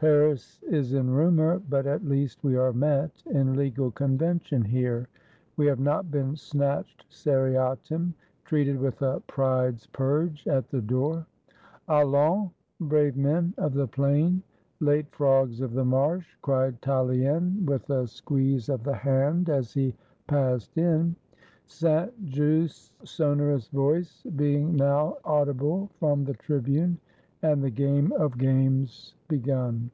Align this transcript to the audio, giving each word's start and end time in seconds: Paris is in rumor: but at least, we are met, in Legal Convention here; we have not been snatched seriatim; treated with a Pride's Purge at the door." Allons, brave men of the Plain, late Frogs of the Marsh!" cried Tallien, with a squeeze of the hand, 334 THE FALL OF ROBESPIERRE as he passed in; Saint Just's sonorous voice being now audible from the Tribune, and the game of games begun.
Paris 0.00 0.60
is 0.68 0.92
in 0.92 1.10
rumor: 1.10 1.58
but 1.68 1.84
at 1.84 2.04
least, 2.04 2.44
we 2.44 2.54
are 2.56 2.72
met, 2.72 3.10
in 3.26 3.56
Legal 3.56 3.90
Convention 3.90 4.62
here; 4.62 5.08
we 5.56 5.66
have 5.66 5.80
not 5.80 6.08
been 6.08 6.36
snatched 6.36 7.04
seriatim; 7.10 8.12
treated 8.44 8.78
with 8.78 9.02
a 9.02 9.18
Pride's 9.26 9.88
Purge 9.88 10.46
at 10.46 10.68
the 10.70 10.80
door." 10.80 11.26
Allons, 11.88 12.52
brave 12.78 13.16
men 13.16 13.54
of 13.58 13.74
the 13.74 13.88
Plain, 13.88 14.40
late 14.78 15.10
Frogs 15.10 15.60
of 15.60 15.72
the 15.72 15.84
Marsh!" 15.84 16.28
cried 16.42 16.80
Tallien, 16.80 17.66
with 17.66 17.90
a 17.90 18.06
squeeze 18.06 18.68
of 18.68 18.84
the 18.84 18.94
hand, 18.94 19.46
334 19.46 19.46
THE 19.46 19.50
FALL 19.50 19.58
OF 19.58 20.44
ROBESPIERRE 20.44 20.52
as 20.52 20.62
he 20.62 20.62
passed 20.62 20.78
in; 21.08 21.16
Saint 21.66 22.24
Just's 22.24 22.92
sonorous 23.02 23.66
voice 23.70 24.22
being 24.36 24.76
now 24.76 25.16
audible 25.24 25.90
from 25.98 26.22
the 26.22 26.34
Tribune, 26.34 26.98
and 27.42 27.62
the 27.62 27.70
game 27.70 28.10
of 28.18 28.36
games 28.36 29.14
begun. 29.28 29.88